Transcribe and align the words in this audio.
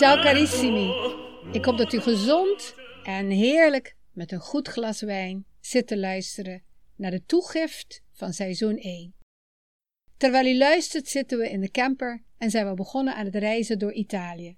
Ciao 0.00 0.22
carissimi. 0.22 0.92
Ik 1.52 1.64
hoop 1.64 1.78
dat 1.78 1.92
u 1.92 2.00
gezond 2.00 2.74
en 3.04 3.30
heerlijk 3.30 3.96
met 4.12 4.32
een 4.32 4.40
goed 4.40 4.68
glas 4.68 5.00
wijn 5.00 5.44
zit 5.60 5.86
te 5.86 5.98
luisteren 5.98 6.62
naar 6.96 7.10
de 7.10 7.24
toegift 7.24 8.02
van 8.12 8.32
seizoen 8.32 8.76
1. 8.78 9.14
Terwijl 10.16 10.46
u 10.46 10.56
luistert 10.56 11.08
zitten 11.08 11.38
we 11.38 11.50
in 11.50 11.60
de 11.60 11.70
camper 11.70 12.22
en 12.38 12.50
zijn 12.50 12.68
we 12.68 12.74
begonnen 12.74 13.14
aan 13.14 13.24
het 13.24 13.34
reizen 13.34 13.78
door 13.78 13.92
Italië. 13.92 14.56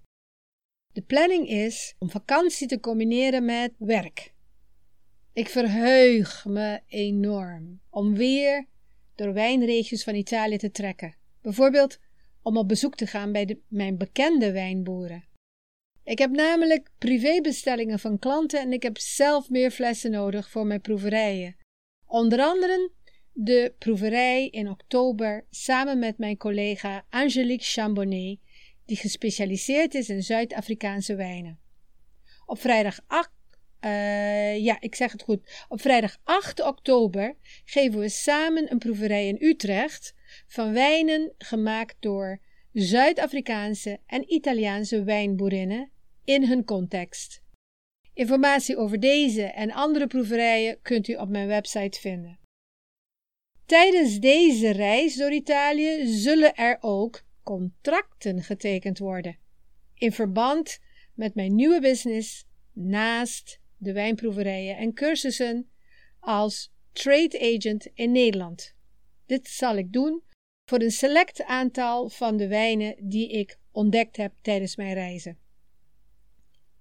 De 0.93 1.03
planning 1.03 1.49
is 1.49 1.95
om 1.99 2.11
vakantie 2.11 2.69
te 2.69 2.81
combineren 2.81 3.45
met 3.45 3.73
werk. 3.79 4.33
Ik 5.33 5.49
verheug 5.49 6.45
me 6.45 6.81
enorm 6.87 7.81
om 7.91 8.15
weer 8.15 8.67
door 9.15 9.33
wijnregio's 9.33 10.05
van 10.05 10.15
Italië 10.15 10.57
te 10.57 10.71
trekken. 10.71 11.15
Bijvoorbeeld 11.41 11.99
om 12.43 12.57
op 12.57 12.69
bezoek 12.69 12.95
te 12.95 13.07
gaan 13.07 13.33
bij 13.33 13.45
de, 13.45 13.59
mijn 13.69 13.97
bekende 13.97 14.53
wijnboeren. 14.53 15.31
Ik 16.05 16.19
heb 16.19 16.31
namelijk 16.31 16.89
privébestellingen 16.99 17.99
van 17.99 18.19
klanten 18.19 18.61
en 18.61 18.73
ik 18.73 18.83
heb 18.83 18.99
zelf 18.99 19.51
meer 19.51 19.71
flessen 19.71 20.11
nodig 20.11 20.51
voor 20.51 20.67
mijn 20.67 20.81
proeverijen. 20.81 21.57
Onder 22.07 22.41
andere 22.41 22.91
de 23.33 23.75
proeverij 23.79 24.49
in 24.49 24.69
oktober 24.69 25.47
samen 25.51 25.99
met 25.99 26.19
mijn 26.19 26.37
collega 26.37 27.05
Angelique 27.11 27.65
Chambonnet, 27.65 28.39
die 28.85 28.97
gespecialiseerd 28.97 29.95
is 29.95 30.09
in 30.09 30.23
Zuid-Afrikaanse 30.23 31.15
wijnen. 31.15 31.59
Op 32.47 32.61
vrijdag 32.61 33.01
8, 33.07 33.31
uh, 33.81 34.59
ja, 34.59 34.77
ik 34.81 34.95
zeg 34.95 35.13
het 35.13 35.23
goed. 35.23 35.65
Op 35.69 35.81
vrijdag 35.81 36.19
8 36.25 36.63
oktober 36.63 37.37
geven 37.65 38.01
we 38.01 38.09
samen 38.09 38.71
een 38.73 38.79
proeverij 38.79 39.29
in 39.29 39.37
Utrecht 39.41 40.15
van 40.47 40.73
wijnen 40.73 41.35
gemaakt 41.39 41.97
door 42.01 42.41
Zuid-Afrikaanse 42.73 44.01
en 44.07 44.33
Italiaanse 44.33 45.05
wijnboerinnen 45.05 45.91
in 46.25 46.47
hun 46.47 46.65
context. 46.65 47.43
Informatie 48.15 48.77
over 48.77 49.01
deze 49.01 49.43
en 49.43 49.73
andere 49.73 50.07
proeverijen 50.07 50.79
kunt 50.83 51.09
u 51.09 51.15
op 51.15 51.29
mijn 51.29 51.47
website 51.47 52.01
vinden. 52.01 52.39
Tijdens 53.67 54.19
deze 54.19 54.71
reis 54.71 55.17
door 55.17 55.33
Italië 55.33 56.07
zullen 56.07 56.55
er 56.55 56.79
ook 56.81 57.23
contracten 57.43 58.43
getekend 58.43 58.99
worden 58.99 59.37
in 60.03 60.13
verband 60.13 60.79
met 61.15 61.35
mijn 61.35 61.55
nieuwe 61.55 61.81
business 61.81 62.47
naast 62.73 63.61
de 63.77 63.93
wijnproeverijen 63.93 64.77
en 64.77 64.95
cursussen 64.95 65.71
als 66.21 66.73
trade 66.93 67.55
agent 67.55 67.87
in 67.95 68.13
Nederland. 68.13 68.75
Dit 69.27 69.49
zal 69.49 69.77
ik 69.77 69.93
doen 69.93 70.23
voor 70.65 70.81
een 70.81 70.91
select 70.91 71.45
aantal 71.45 72.09
van 72.09 72.37
de 72.37 72.49
wijnen 72.49 72.95
die 72.99 73.31
ik 73.31 73.59
ontdekt 73.73 74.17
heb 74.17 74.33
tijdens 74.43 74.77
mijn 74.77 74.95
reizen. 74.95 75.39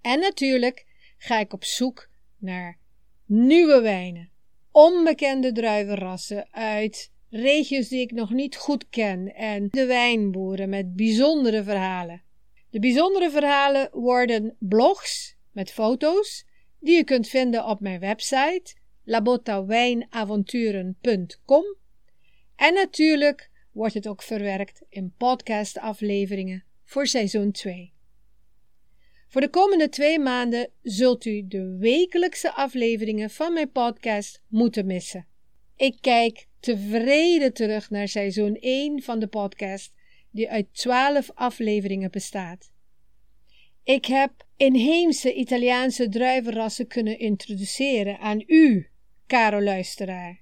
En 0.01 0.19
natuurlijk 0.19 0.85
ga 1.17 1.39
ik 1.39 1.53
op 1.53 1.63
zoek 1.63 2.09
naar 2.37 2.77
nieuwe 3.25 3.81
wijnen, 3.81 4.29
onbekende 4.71 5.51
druivenrassen 5.51 6.47
uit 6.51 7.11
regio's 7.29 7.87
die 7.87 8.01
ik 8.01 8.11
nog 8.11 8.29
niet 8.29 8.55
goed 8.55 8.89
ken 8.89 9.35
en 9.35 9.67
de 9.69 9.85
wijnboeren 9.85 10.69
met 10.69 10.95
bijzondere 10.95 11.63
verhalen. 11.63 12.21
De 12.69 12.79
bijzondere 12.79 13.29
verhalen 13.29 13.89
worden 13.91 14.55
blogs 14.59 15.35
met 15.51 15.71
foto's 15.71 16.45
die 16.79 16.95
je 16.95 17.03
kunt 17.03 17.27
vinden 17.27 17.65
op 17.65 17.79
mijn 17.79 17.99
website 17.99 18.75
labottawijnavonturen.com 19.03 21.75
en 22.55 22.73
natuurlijk 22.73 23.50
wordt 23.71 23.93
het 23.93 24.07
ook 24.07 24.21
verwerkt 24.21 24.81
in 24.89 25.13
podcastafleveringen 25.17 26.63
voor 26.83 27.07
seizoen 27.07 27.51
2. 27.51 27.93
Voor 29.27 29.41
de 29.41 29.49
komende 29.49 29.89
twee 29.89 30.19
maanden 30.19 30.69
zult 30.81 31.25
u 31.25 31.47
de 31.47 31.77
wekelijkse 31.79 32.51
afleveringen 32.53 33.29
van 33.29 33.53
mijn 33.53 33.71
podcast 33.71 34.41
moeten 34.47 34.85
missen. 34.85 35.27
Ik 35.75 35.97
kijk 36.01 36.47
tevreden 36.59 37.53
terug 37.53 37.89
naar 37.89 38.07
seizoen 38.07 38.55
1 38.55 39.01
van 39.01 39.19
de 39.19 39.27
podcast, 39.27 39.93
die 40.31 40.49
uit 40.49 40.73
12 40.73 41.31
afleveringen 41.33 42.11
bestaat. 42.11 42.71
Ik 43.83 44.05
heb 44.05 44.31
inheemse 44.57 45.33
Italiaanse 45.33 46.09
druivenrassen 46.09 46.87
kunnen 46.87 47.19
introduceren 47.19 48.19
aan 48.19 48.43
u, 48.47 48.89
caro 49.27 49.61
luisteraar. 49.61 50.40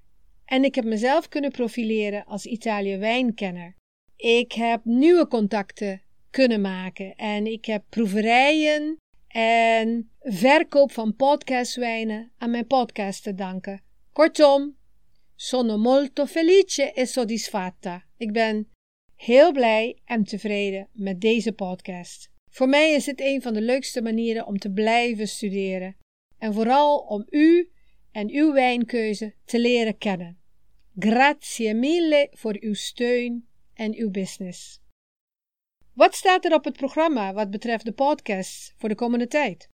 En 0.50 0.64
ik 0.64 0.76
heb 0.76 0.86
mezelf 0.86 1.28
kunnen 1.28 1.52
profileren 1.52 2.26
als 2.26 2.46
Italië 2.46 2.98
wijnkenner. 2.98 3.76
Ik 4.16 4.52
heb 4.52 4.82
nieuwe 4.84 5.28
contacten 5.28 6.02
kunnen 6.30 6.62
maken 6.62 7.16
en 7.16 7.48
ik 7.48 7.66
heb 7.66 7.84
proeverijen 7.90 8.98
en 9.28 10.12
verkoop 10.20 10.92
van 10.92 11.16
podcastwijnen 11.16 12.32
aan 12.38 12.52
mijn 12.52 12.68
podcast 12.68 13.24
te 13.24 13.36
danken. 13.36 13.82
Kortom, 14.12 14.78
sono 15.36 15.78
molto 15.78 16.26
felice 16.26 16.92
e 16.94 17.06
soddisfatta. 17.06 18.04
Ik 18.18 18.32
ben 18.32 18.68
heel 19.16 19.52
blij 19.52 20.02
en 20.06 20.24
tevreden 20.24 20.88
met 20.92 21.22
deze 21.22 21.54
podcast. 21.54 22.30
Voor 22.52 22.70
mij 22.70 22.92
is 22.92 23.06
het 23.06 23.22
een 23.22 23.42
van 23.42 23.54
de 23.54 23.62
leukste 23.62 24.02
manieren 24.02 24.46
om 24.46 24.58
te 24.58 24.72
blijven 24.72 25.28
studeren 25.28 25.96
en 26.38 26.54
vooral 26.54 26.98
om 26.98 27.26
u 27.30 27.72
en 28.12 28.30
uw 28.30 28.54
wijnkeuze 28.54 29.34
te 29.46 29.60
leren 29.60 29.98
kennen. 29.98 30.39
Grazie 31.00 31.74
mille 31.74 32.28
voor 32.32 32.58
uw 32.60 32.74
steun 32.74 33.48
en 33.74 33.96
uw 33.96 34.10
business. 34.10 34.80
Wat 35.94 36.16
staat 36.16 36.46
er 36.46 36.54
op 36.54 36.64
het 36.64 36.78
programma 36.78 37.34
wat 37.34 37.50
betreft 37.50 37.86
de 37.86 37.92
podcast 37.92 38.74
voor 38.78 38.90
de 38.90 38.96
komende 38.96 39.28
tijd? 39.28 39.70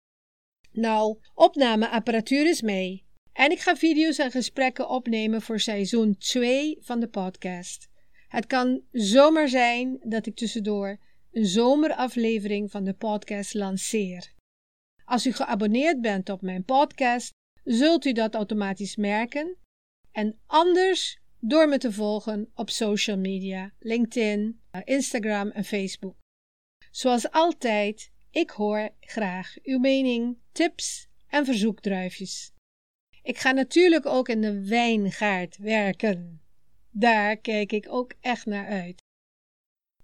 Nou, 0.73 1.19
opnameapparatuur 1.35 2.47
is 2.47 2.63
mee. 2.63 3.05
En 3.33 3.51
ik 3.51 3.61
ga 3.61 3.77
video's 3.77 4.19
en 4.19 4.31
gesprekken 4.31 4.89
opnemen 4.89 5.43
voor 5.43 5.61
seizoen 5.61 6.17
2 6.19 6.79
van 6.81 7.01
de 7.01 7.09
podcast. 7.09 7.89
Het 8.29 8.47
kan 8.47 8.83
zomaar 8.93 9.49
zijn 9.49 10.01
dat 10.05 10.27
ik 10.27 10.37
tussendoor 10.37 10.99
een 11.33 11.47
zomeraflevering 11.47 12.71
van 12.71 12.85
de 12.85 12.95
podcast 12.95 13.55
lanceer. 13.55 14.33
Als 15.05 15.27
u 15.27 15.33
geabonneerd 15.33 16.01
bent 16.01 16.29
op 16.29 16.43
mijn 16.43 16.65
podcast, 16.65 17.31
zult 17.65 18.05
u 18.05 18.13
dat 18.13 18.35
automatisch 18.35 18.97
merken. 18.97 19.57
En 20.13 20.39
anders 20.47 21.21
door 21.39 21.69
me 21.69 21.79
te 21.79 21.93
volgen 21.93 22.51
op 22.55 22.71
social 22.71 23.19
media, 23.19 23.73
LinkedIn, 23.79 24.61
Instagram 24.85 25.51
en 25.51 25.65
Facebook. 25.65 26.17
Zoals 26.91 27.31
altijd, 27.31 28.11
ik 28.31 28.51
hoor 28.51 28.91
graag 29.01 29.55
uw 29.63 29.79
mening, 29.79 30.37
tips 30.53 31.09
en 31.27 31.45
verzoekdruifjes. 31.45 32.53
Ik 33.23 33.39
ga 33.39 33.53
natuurlijk 33.53 34.07
ook 34.07 34.29
in 34.29 34.41
de 34.41 34.67
wijngaard 34.69 35.57
werken. 35.57 36.43
Daar 36.91 37.37
kijk 37.37 37.73
ik 37.73 37.87
ook 37.89 38.13
echt 38.21 38.47
naar 38.47 38.67
uit. 38.67 39.03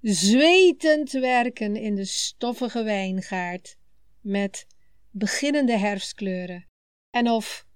Zwetend 0.00 1.12
werken 1.12 1.76
in 1.76 1.94
de 1.94 2.04
stoffige 2.04 2.82
wijngaard 2.82 3.76
met 4.20 4.66
beginnende 5.10 5.76
herfstkleuren. 5.76 6.66
En 7.10 7.30
of 7.30 7.66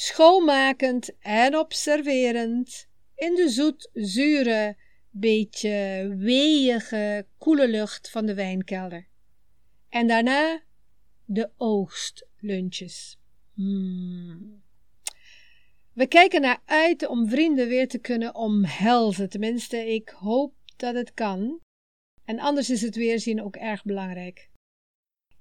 schoonmakend 0.00 1.18
en 1.20 1.56
observerend 1.56 2.88
in 3.14 3.34
de 3.34 3.48
zoet-zure, 3.48 4.76
beetje 5.10 6.14
weeige, 6.18 7.26
koele 7.38 7.68
lucht 7.68 8.10
van 8.10 8.26
de 8.26 8.34
wijnkelder. 8.34 9.06
En 9.88 10.06
daarna 10.06 10.62
de 11.24 11.50
oogstlunches. 11.56 13.18
Hmm. 13.54 14.62
We 15.92 16.06
kijken 16.06 16.40
naar 16.40 16.62
uit 16.64 17.06
om 17.06 17.28
vrienden 17.28 17.68
weer 17.68 17.88
te 17.88 17.98
kunnen 17.98 18.34
omhelzen. 18.34 19.28
Tenminste, 19.28 19.94
ik 19.94 20.08
hoop 20.08 20.54
dat 20.76 20.94
het 20.94 21.14
kan. 21.14 21.60
En 22.24 22.38
anders 22.38 22.70
is 22.70 22.82
het 22.82 22.96
weerzien 22.96 23.42
ook 23.42 23.56
erg 23.56 23.84
belangrijk. 23.84 24.50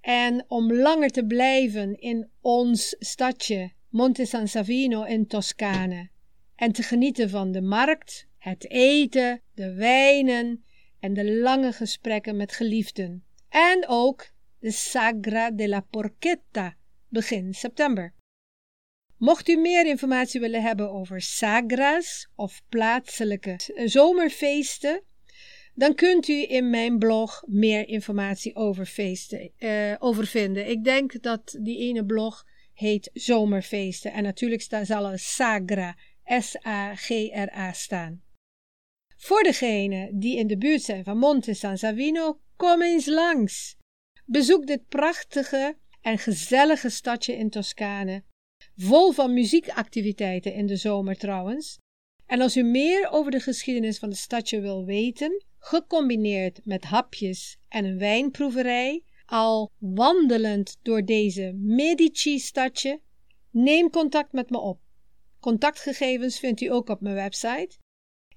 En 0.02 0.46
om 0.48 0.74
langer 0.74 1.10
te 1.10 1.26
blijven 1.26 2.00
in 2.00 2.30
ons 2.42 2.96
stadje 3.00 3.76
Monte 3.90 4.26
San 4.26 4.48
Savino 4.48 5.04
in 5.04 5.28
Toscane 5.28 6.10
en 6.56 6.72
te 6.72 6.84
genieten 6.84 7.30
van 7.30 7.52
de 7.52 7.62
markt, 7.62 8.28
het 8.38 8.70
eten, 8.70 9.42
de 9.54 9.74
wijnen 9.74 10.64
en 11.00 11.14
de 11.14 11.34
lange 11.34 11.72
gesprekken 11.72 12.36
met 12.38 12.52
geliefden. 12.52 13.24
En 13.50 13.86
ook 13.88 14.30
de 14.60 14.72
Sagra 14.72 15.52
della 15.52 15.80
Porchetta 15.80 16.76
begin 17.10 17.54
september. 17.54 18.14
Mocht 19.18 19.48
u 19.48 19.56
meer 19.56 19.86
informatie 19.86 20.40
willen 20.40 20.62
hebben 20.62 20.92
over 20.92 21.22
sagra's 21.22 22.30
of 22.36 22.62
plaatselijke 22.70 23.60
zomerfeesten, 23.86 25.04
dan 25.74 25.96
kunt 25.96 26.28
u 26.28 26.46
in 26.50 26.70
mijn 26.70 26.98
blog 26.98 27.44
meer 27.46 27.88
informatie 27.88 28.56
over 28.56 28.86
feesten 28.86 29.52
uh, 29.60 29.96
over 30.00 30.28
vinden. 30.28 30.70
Ik 30.70 30.84
denk 30.84 31.22
dat 31.22 31.58
die 31.62 31.78
ene 31.78 32.06
blog 32.06 32.46
heet 32.78 33.10
Zomerfeesten 33.14 34.14
en 34.14 34.24
natuurlijk 34.24 34.62
zal 34.84 35.12
er 35.12 35.20
Sagra 35.20 35.98
S-A-G-R-A 36.24 37.74
staan. 37.74 38.22
Voor 39.18 39.44
degenen 39.44 40.20
die 40.20 40.38
in 40.38 40.48
de 40.48 40.58
buurt 40.58 40.82
zijn 40.82 41.04
van 41.04 41.18
Monte 41.18 41.54
San 41.54 41.78
Savino, 41.78 42.40
kom 42.56 42.82
eens 42.82 43.06
langs. 43.06 43.76
Bezoek 44.26 44.68
dit 44.68 44.88
prachtige 44.88 45.78
en 46.02 46.18
gezellige 46.18 46.90
stadje 46.90 47.38
in 47.38 47.50
Toscane. 47.50 48.24
Vol 48.76 49.12
van 49.12 49.34
muziekactiviteiten 49.34 50.54
in 50.54 50.66
de 50.66 50.76
zomer 50.76 51.18
trouwens. 51.18 51.78
En 52.26 52.42
als 52.42 52.58
u 52.58 52.64
meer 52.64 53.10
over 53.12 53.32
de 53.32 53.40
geschiedenis 53.40 54.00
van 54.00 54.10
het 54.10 54.18
stadje 54.18 54.60
wil 54.60 54.86
weten, 54.86 55.44
gecombineerd 55.60 56.60
met 56.64 56.84
hapjes 56.84 57.58
en 57.68 57.86
een 57.86 57.98
wijnproeverij, 57.98 59.04
al 59.28 59.72
wandelend 59.78 60.78
door 60.82 61.06
deze 61.06 61.54
Medici-stadje, 61.56 63.02
neem 63.52 63.90
contact 63.90 64.32
met 64.32 64.50
me 64.50 64.58
op. 64.58 64.80
Contactgegevens 65.40 66.40
vindt 66.40 66.62
u 66.62 66.72
ook 66.72 66.90
op 66.90 67.02
mijn 67.02 67.16
website. 67.16 67.78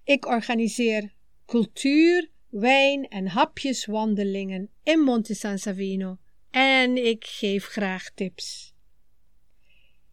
Ik 0.04 0.26
organiseer 0.26 1.14
cultuur, 1.46 2.30
wijn 2.48 3.08
en 3.08 3.26
hapjeswandelingen 3.26 4.70
in 4.82 5.00
Monte 5.00 5.34
San 5.34 5.58
Savino 5.58 6.18
en 6.50 7.06
ik 7.06 7.24
geef 7.26 7.64
graag 7.64 8.10
tips. 8.14 8.74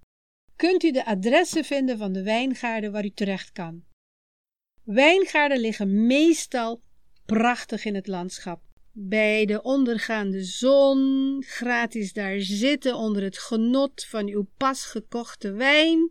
kunt 0.56 0.82
u 0.82 0.90
de 0.90 1.04
adressen 1.04 1.64
vinden 1.64 1.98
van 1.98 2.12
de 2.12 2.22
wijngaarden 2.22 2.92
waar 2.92 3.04
u 3.04 3.10
terecht 3.10 3.52
kan. 3.52 3.84
Wijngaarden 4.82 5.58
liggen 5.58 6.06
meestal 6.06 6.82
prachtig 7.26 7.84
in 7.84 7.94
het 7.94 8.06
landschap. 8.06 8.69
Bij 8.92 9.46
de 9.46 9.62
ondergaande 9.62 10.44
zon, 10.44 11.42
gratis 11.46 12.12
daar 12.12 12.40
zitten 12.40 12.94
onder 12.94 13.22
het 13.22 13.38
genot 13.38 14.04
van 14.04 14.28
uw 14.28 14.48
pas 14.56 14.84
gekochte 14.84 15.52
wijn. 15.52 16.10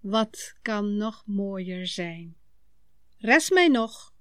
Wat 0.00 0.54
kan 0.62 0.96
nog 0.96 1.22
mooier 1.26 1.86
zijn? 1.86 2.36
Rest 3.18 3.50
mij 3.50 3.68
nog 3.68 4.12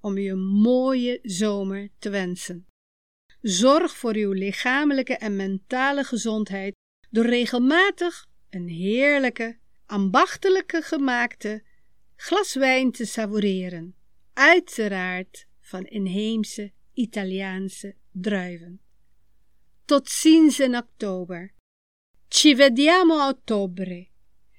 om 0.00 0.16
u 0.16 0.30
een 0.30 0.46
mooie 0.46 1.18
zomer 1.22 1.88
te 1.98 2.10
wensen. 2.10 2.66
Zorg 3.40 3.96
voor 3.96 4.14
uw 4.14 4.32
lichamelijke 4.32 5.16
en 5.16 5.36
mentale 5.36 6.04
gezondheid 6.04 6.74
door 7.10 7.26
regelmatig 7.26 8.26
een 8.50 8.68
heerlijke, 8.68 9.58
ambachtelijke 9.86 10.82
gemaakte 10.82 11.62
glas 12.16 12.54
wijn 12.54 12.92
te 12.92 13.04
savoureren, 13.04 13.94
uiteraard 14.32 15.46
van 15.60 15.84
inheemse 15.84 16.72
Italiaanse 16.98 17.98
druiven. 18.10 18.78
Tot 19.84 20.08
ziens 20.08 20.58
in 20.58 20.74
oktober. 20.74 21.52
Ci 22.28 22.54
vediamo 22.54 23.18
a 23.18 23.28
ottobre. 23.28 24.12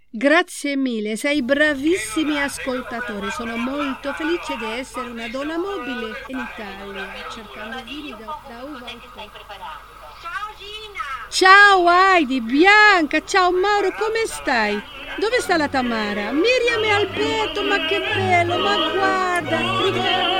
Grazie 0.10 0.75
mille, 0.75 1.16
sei 1.16 1.42
bravissimi 1.42 2.39
ascoltatori. 2.39 3.30
Sono 3.31 3.57
molto 3.57 4.13
felice 4.13 4.56
di 4.56 4.66
essere 4.66 5.10
una 5.10 5.28
donna 5.28 5.57
mobile 5.57 6.13
in 6.28 6.38
Italia, 6.38 7.10
cercando 7.30 7.84
vini 7.84 8.12
da, 8.12 8.39
da 8.48 8.63
uva 8.63 8.86
Ciao 8.86 10.54
Gina! 10.57 11.01
Ciao 11.30 11.89
Heidi, 11.89 12.39
Bianca, 12.42 13.24
ciao 13.24 13.51
Mauro, 13.51 13.92
come 13.94 14.25
stai? 14.25 14.80
Dove 15.19 15.42
sta 15.42 15.57
la 15.57 15.68
Tamara? 15.68 16.31
Miriam 16.31 16.84
è 16.84 16.89
al 16.89 17.07
petto, 17.07 17.63
ma 17.63 17.86
che 17.88 18.00
bello, 18.00 18.57
ma 18.60 18.92
guarda! 18.92 19.57
Pensiero 19.57 20.37